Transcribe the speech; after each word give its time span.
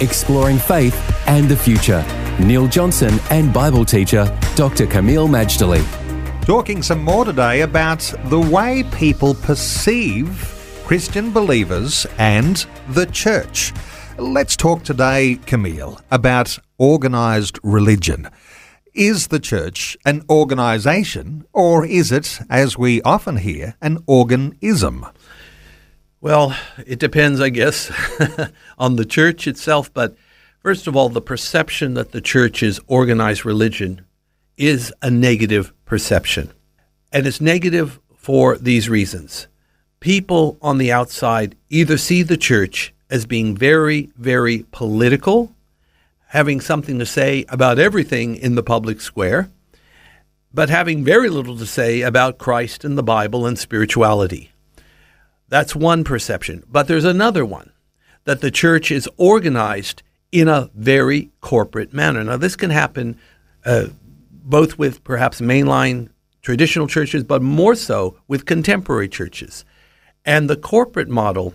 exploring 0.00 0.58
faith 0.58 0.94
and 1.26 1.48
the 1.48 1.56
future. 1.56 2.04
Neil 2.40 2.66
Johnson 2.66 3.18
and 3.30 3.52
Bible 3.52 3.84
teacher 3.84 4.24
Dr. 4.56 4.86
Kameel 4.86 5.28
Majdali. 5.28 5.84
Talking 6.44 6.82
some 6.82 7.04
more 7.04 7.24
today 7.24 7.60
about 7.60 8.00
the 8.24 8.40
way 8.40 8.82
people 8.92 9.34
perceive 9.34 10.28
Christian 10.84 11.30
believers 11.32 12.06
and 12.18 12.66
the 12.88 13.06
church. 13.06 13.72
Let's 14.18 14.56
talk 14.56 14.82
today, 14.82 15.38
Kameel, 15.46 16.00
about 16.10 16.58
organised 16.78 17.58
religion. 17.62 18.28
Is 18.92 19.28
the 19.28 19.38
church 19.38 19.96
an 20.04 20.22
organisation, 20.28 21.44
or 21.52 21.86
is 21.86 22.10
it, 22.10 22.40
as 22.50 22.76
we 22.76 23.00
often 23.02 23.36
hear, 23.36 23.76
an 23.80 24.02
organism? 24.06 25.06
Well, 26.22 26.54
it 26.86 26.98
depends, 26.98 27.40
I 27.40 27.48
guess, 27.48 27.90
on 28.78 28.96
the 28.96 29.06
church 29.06 29.46
itself. 29.46 29.92
But 29.92 30.16
first 30.58 30.86
of 30.86 30.94
all, 30.94 31.08
the 31.08 31.22
perception 31.22 31.94
that 31.94 32.12
the 32.12 32.20
church 32.20 32.62
is 32.62 32.78
organized 32.86 33.46
religion 33.46 34.04
is 34.58 34.92
a 35.00 35.10
negative 35.10 35.72
perception. 35.86 36.52
And 37.10 37.26
it's 37.26 37.40
negative 37.40 37.98
for 38.16 38.58
these 38.58 38.88
reasons. 38.88 39.46
People 39.98 40.58
on 40.60 40.76
the 40.76 40.92
outside 40.92 41.56
either 41.70 41.96
see 41.96 42.22
the 42.22 42.36
church 42.36 42.92
as 43.08 43.24
being 43.24 43.56
very, 43.56 44.10
very 44.16 44.66
political, 44.72 45.54
having 46.28 46.60
something 46.60 46.98
to 46.98 47.06
say 47.06 47.46
about 47.48 47.78
everything 47.78 48.36
in 48.36 48.56
the 48.56 48.62
public 48.62 49.00
square, 49.00 49.50
but 50.52 50.68
having 50.68 51.02
very 51.02 51.30
little 51.30 51.56
to 51.56 51.66
say 51.66 52.02
about 52.02 52.36
Christ 52.36 52.84
and 52.84 52.98
the 52.98 53.02
Bible 53.02 53.46
and 53.46 53.58
spirituality. 53.58 54.50
That's 55.50 55.76
one 55.76 56.04
perception. 56.04 56.62
But 56.70 56.88
there's 56.88 57.04
another 57.04 57.44
one 57.44 57.72
that 58.24 58.40
the 58.40 58.50
church 58.50 58.90
is 58.90 59.08
organized 59.18 60.02
in 60.32 60.48
a 60.48 60.70
very 60.74 61.30
corporate 61.40 61.92
manner. 61.92 62.24
Now, 62.24 62.36
this 62.36 62.56
can 62.56 62.70
happen 62.70 63.18
uh, 63.66 63.88
both 64.30 64.78
with 64.78 65.02
perhaps 65.04 65.40
mainline 65.40 66.08
traditional 66.40 66.86
churches, 66.86 67.24
but 67.24 67.42
more 67.42 67.74
so 67.74 68.16
with 68.28 68.46
contemporary 68.46 69.08
churches. 69.08 69.64
And 70.24 70.48
the 70.48 70.56
corporate 70.56 71.08
model, 71.08 71.54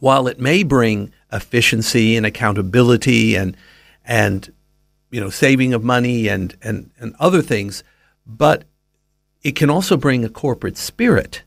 while 0.00 0.26
it 0.26 0.40
may 0.40 0.64
bring 0.64 1.12
efficiency 1.32 2.16
and 2.16 2.26
accountability 2.26 3.36
and 3.36 3.56
and 4.04 4.52
you 5.10 5.20
know 5.20 5.30
saving 5.30 5.74
of 5.74 5.84
money 5.84 6.28
and 6.28 6.56
and, 6.62 6.90
and 6.98 7.14
other 7.18 7.42
things, 7.42 7.84
but 8.26 8.64
it 9.42 9.54
can 9.56 9.70
also 9.70 9.96
bring 9.96 10.24
a 10.24 10.28
corporate 10.28 10.76
spirit 10.76 11.42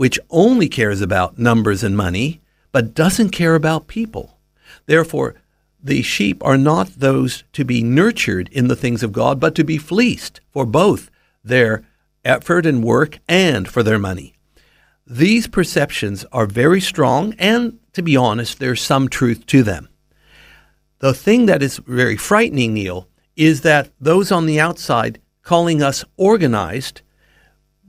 which 0.00 0.18
only 0.30 0.66
cares 0.66 1.02
about 1.02 1.38
numbers 1.38 1.84
and 1.84 1.94
money, 1.94 2.40
but 2.72 2.94
doesn't 2.94 3.28
care 3.28 3.54
about 3.54 3.86
people. 3.86 4.38
Therefore, 4.86 5.34
the 5.78 6.00
sheep 6.00 6.42
are 6.42 6.56
not 6.56 7.00
those 7.00 7.44
to 7.52 7.66
be 7.66 7.82
nurtured 7.82 8.48
in 8.50 8.68
the 8.68 8.76
things 8.76 9.02
of 9.02 9.12
God, 9.12 9.38
but 9.38 9.54
to 9.56 9.62
be 9.62 9.76
fleeced 9.76 10.40
for 10.50 10.64
both 10.64 11.10
their 11.44 11.84
effort 12.24 12.64
and 12.64 12.82
work 12.82 13.18
and 13.28 13.68
for 13.68 13.82
their 13.82 13.98
money. 13.98 14.32
These 15.06 15.48
perceptions 15.48 16.24
are 16.32 16.46
very 16.46 16.80
strong, 16.80 17.34
and 17.38 17.78
to 17.92 18.00
be 18.00 18.16
honest, 18.16 18.58
there's 18.58 18.80
some 18.80 19.06
truth 19.06 19.44
to 19.48 19.62
them. 19.62 19.90
The 21.00 21.12
thing 21.12 21.44
that 21.44 21.62
is 21.62 21.76
very 21.76 22.16
frightening, 22.16 22.72
Neil, 22.72 23.06
is 23.36 23.60
that 23.60 23.90
those 24.00 24.32
on 24.32 24.46
the 24.46 24.60
outside 24.60 25.20
calling 25.42 25.82
us 25.82 26.06
organized 26.16 27.02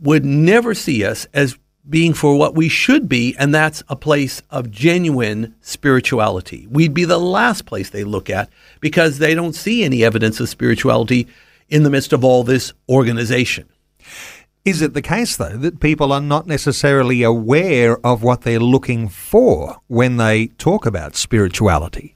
would 0.02 0.26
never 0.26 0.74
see 0.74 1.06
us 1.06 1.26
as 1.34 1.58
being 1.90 2.14
for 2.14 2.38
what 2.38 2.56
we 2.56 2.70
should 2.70 3.10
be, 3.10 3.36
and 3.38 3.54
that's 3.54 3.84
a 3.90 3.96
place 3.96 4.42
of 4.50 4.72
genuine 4.72 5.56
spirituality. 5.62 6.68
We'd 6.70 6.94
be 6.94 7.06
the 7.06 7.18
last 7.20 7.66
place 7.66 7.90
they 7.90 8.04
look 8.04 8.30
at 8.30 8.50
because 8.80 9.18
they 9.18 9.34
don't 9.34 9.54
see 9.54 9.84
any 9.84 10.04
evidence 10.04 10.40
of 10.40 10.50
spirituality 10.50 11.28
in 11.70 11.84
the 11.84 11.90
midst 11.90 12.14
of 12.14 12.24
all 12.24 12.44
this 12.44 12.74
organization. 12.90 13.68
Is 14.64 14.84
it 14.84 14.94
the 14.94 15.02
case, 15.02 15.38
though, 15.38 15.58
that 15.58 15.80
people 15.80 16.12
are 16.12 16.22
not 16.22 16.46
necessarily 16.46 17.24
aware 17.24 17.98
of 18.06 18.22
what 18.22 18.42
they're 18.42 18.60
looking 18.60 19.10
for 19.10 19.78
when 19.88 20.18
they 20.18 20.48
talk 20.48 20.86
about 20.86 21.16
spirituality? 21.16 22.14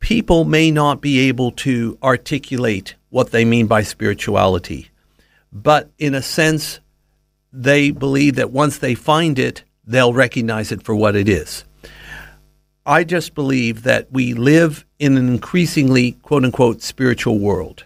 People 0.00 0.44
may 0.44 0.72
not 0.72 1.00
be 1.00 1.28
able 1.28 1.52
to 1.52 1.96
articulate 2.02 2.96
what 3.10 3.30
they 3.30 3.44
mean 3.44 3.68
by 3.68 3.82
spirituality, 3.82 4.90
but 5.52 5.90
in 5.98 6.14
a 6.14 6.22
sense, 6.22 6.80
they 7.56 7.90
believe 7.90 8.36
that 8.36 8.50
once 8.50 8.78
they 8.78 8.94
find 8.94 9.38
it, 9.38 9.64
they'll 9.86 10.12
recognize 10.12 10.70
it 10.70 10.82
for 10.82 10.94
what 10.94 11.16
it 11.16 11.28
is. 11.28 11.64
I 12.84 13.02
just 13.02 13.34
believe 13.34 13.82
that 13.82 14.12
we 14.12 14.34
live 14.34 14.84
in 14.98 15.16
an 15.16 15.26
increasingly 15.28 16.12
quote 16.12 16.44
unquote 16.44 16.82
spiritual 16.82 17.38
world. 17.38 17.84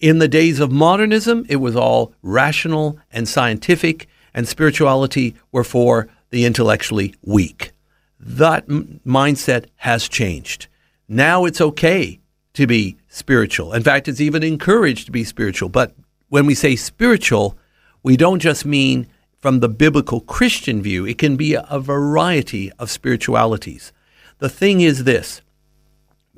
In 0.00 0.18
the 0.18 0.28
days 0.28 0.60
of 0.60 0.72
modernism, 0.72 1.46
it 1.48 1.56
was 1.56 1.76
all 1.76 2.12
rational 2.22 2.98
and 3.12 3.28
scientific, 3.28 4.08
and 4.34 4.48
spirituality 4.48 5.34
were 5.52 5.64
for 5.64 6.08
the 6.30 6.44
intellectually 6.44 7.14
weak. 7.22 7.70
That 8.18 8.64
m- 8.68 9.00
mindset 9.06 9.66
has 9.76 10.08
changed. 10.08 10.66
Now 11.08 11.44
it's 11.44 11.60
okay 11.60 12.20
to 12.54 12.66
be 12.66 12.96
spiritual. 13.08 13.72
In 13.72 13.82
fact, 13.82 14.08
it's 14.08 14.20
even 14.20 14.42
encouraged 14.42 15.06
to 15.06 15.12
be 15.12 15.24
spiritual. 15.24 15.68
But 15.68 15.94
when 16.28 16.46
we 16.46 16.54
say 16.54 16.74
spiritual, 16.76 17.56
we 18.04 18.16
don't 18.16 18.38
just 18.38 18.64
mean 18.64 19.08
from 19.40 19.58
the 19.60 19.68
biblical 19.68 20.20
Christian 20.20 20.80
view, 20.80 21.04
it 21.04 21.18
can 21.18 21.36
be 21.36 21.54
a 21.54 21.80
variety 21.80 22.70
of 22.78 22.90
spiritualities. 22.90 23.92
The 24.38 24.48
thing 24.48 24.80
is 24.80 25.04
this 25.04 25.40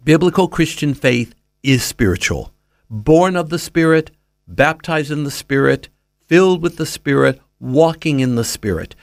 biblical 0.02 0.48
Christian 0.48 0.94
faith 0.94 1.34
is 1.62 1.84
spiritual, 1.84 2.52
born 2.88 3.36
of 3.36 3.50
the 3.50 3.58
Spirit, 3.58 4.12
baptized 4.46 5.10
in 5.10 5.24
the 5.24 5.30
Spirit, 5.30 5.88
filled 6.26 6.62
with 6.62 6.76
the 6.76 6.86
Spirit, 6.86 7.40
walking 7.58 8.20
in 8.20 8.36
the 8.36 8.44
Spirit. 8.44 8.94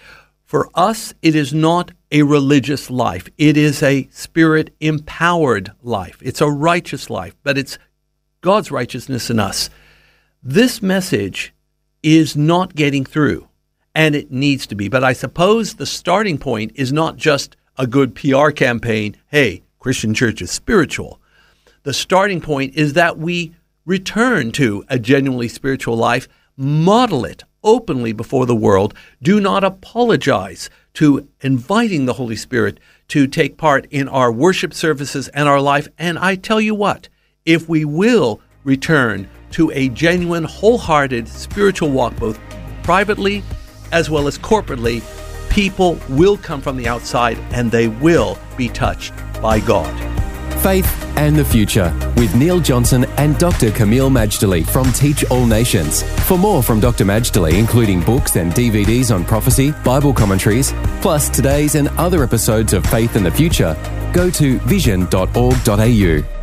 For 0.45 0.69
us, 0.73 1.13
it 1.21 1.35
is 1.35 1.53
not 1.53 1.91
a 2.11 2.23
religious 2.23 2.89
life. 2.89 3.27
It 3.37 3.57
is 3.57 3.81
a 3.81 4.07
spirit 4.11 4.73
empowered 4.79 5.71
life. 5.81 6.19
It's 6.21 6.41
a 6.41 6.49
righteous 6.49 7.09
life, 7.09 7.35
but 7.43 7.57
it's 7.57 7.79
God's 8.41 8.71
righteousness 8.71 9.29
in 9.29 9.39
us. 9.39 9.69
This 10.43 10.81
message 10.81 11.53
is 12.03 12.35
not 12.35 12.75
getting 12.75 13.05
through, 13.05 13.47
and 13.95 14.13
it 14.15 14.31
needs 14.31 14.67
to 14.67 14.75
be. 14.75 14.89
But 14.89 15.03
I 15.03 15.13
suppose 15.13 15.75
the 15.75 15.85
starting 15.85 16.37
point 16.37 16.73
is 16.75 16.93
not 16.93 17.15
just 17.15 17.55
a 17.77 17.87
good 17.87 18.13
PR 18.13 18.51
campaign 18.51 19.15
hey, 19.27 19.63
Christian 19.79 20.13
church 20.13 20.41
is 20.41 20.51
spiritual. 20.51 21.19
The 21.83 21.93
starting 21.93 22.39
point 22.39 22.75
is 22.75 22.93
that 22.93 23.17
we 23.17 23.53
return 23.85 24.51
to 24.53 24.85
a 24.87 24.99
genuinely 24.99 25.47
spiritual 25.47 25.97
life, 25.97 26.27
model 26.55 27.25
it 27.25 27.43
openly 27.63 28.13
before 28.13 28.45
the 28.45 28.55
world, 28.55 28.93
do 29.21 29.39
not 29.39 29.63
apologize 29.63 30.69
to 30.93 31.27
inviting 31.41 32.05
the 32.05 32.13
Holy 32.13 32.35
Spirit 32.35 32.79
to 33.09 33.27
take 33.27 33.57
part 33.57 33.85
in 33.87 34.07
our 34.07 34.31
worship 34.31 34.73
services 34.73 35.27
and 35.29 35.49
our 35.49 35.59
life. 35.61 35.87
And 35.97 36.17
I 36.19 36.35
tell 36.35 36.61
you 36.61 36.75
what, 36.75 37.09
if 37.45 37.67
we 37.67 37.83
will 37.83 38.39
return 38.63 39.29
to 39.51 39.71
a 39.71 39.89
genuine, 39.89 40.43
wholehearted 40.43 41.27
spiritual 41.27 41.89
walk, 41.89 42.15
both 42.17 42.39
privately 42.83 43.43
as 43.91 44.09
well 44.09 44.27
as 44.27 44.37
corporately, 44.37 45.01
people 45.49 45.97
will 46.09 46.35
come 46.35 46.61
from 46.61 46.75
the 46.75 46.87
outside 46.87 47.37
and 47.51 47.71
they 47.71 47.87
will 47.87 48.37
be 48.57 48.67
touched 48.67 49.13
by 49.41 49.59
God. 49.59 49.93
Faith 50.61 51.03
and 51.17 51.35
the 51.35 51.45
Future 51.45 51.93
with 52.15 52.33
Neil 52.35 52.59
Johnson 52.59 53.05
and 53.17 53.37
Dr. 53.37 53.69
Kameel 53.69 54.09
Majdali 54.09 54.65
from 54.65 54.91
Teach 54.93 55.23
All 55.29 55.45
Nations. 55.45 56.03
For 56.27 56.37
more 56.37 56.63
from 56.63 56.79
Dr. 56.79 57.03
Majdali, 57.05 57.59
including 57.59 58.01
books 58.01 58.37
and 58.37 58.51
DVDs 58.53 59.13
on 59.13 59.25
prophecy, 59.25 59.73
Bible 59.83 60.13
commentaries, 60.13 60.73
plus 61.01 61.29
today's 61.29 61.75
and 61.75 61.89
other 61.89 62.23
episodes 62.23 62.73
of 62.73 62.85
Faith 62.85 63.17
and 63.17 63.25
the 63.25 63.31
Future, 63.31 63.75
go 64.13 64.29
to 64.29 64.57
vision.org.au. 64.59 66.42